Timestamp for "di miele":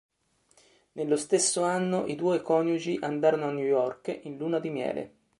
4.59-5.13